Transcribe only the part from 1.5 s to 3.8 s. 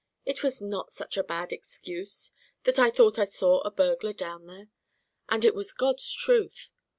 excuse, that I thought I saw a